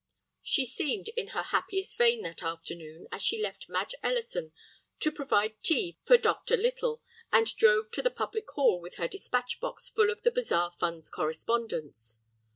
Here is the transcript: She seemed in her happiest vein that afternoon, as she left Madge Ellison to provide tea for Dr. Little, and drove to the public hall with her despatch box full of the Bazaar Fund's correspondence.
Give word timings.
She 0.41 0.65
seemed 0.65 1.09
in 1.09 1.27
her 1.27 1.43
happiest 1.43 1.95
vein 1.95 2.23
that 2.23 2.41
afternoon, 2.41 3.07
as 3.11 3.21
she 3.21 3.39
left 3.39 3.69
Madge 3.69 3.93
Ellison 4.01 4.51
to 4.99 5.11
provide 5.11 5.61
tea 5.61 5.99
for 6.05 6.17
Dr. 6.17 6.57
Little, 6.57 7.03
and 7.31 7.45
drove 7.55 7.91
to 7.91 8.01
the 8.01 8.09
public 8.09 8.49
hall 8.49 8.81
with 8.81 8.95
her 8.95 9.07
despatch 9.07 9.59
box 9.59 9.89
full 9.91 10.09
of 10.09 10.23
the 10.23 10.31
Bazaar 10.31 10.71
Fund's 10.71 11.07
correspondence. 11.07 12.23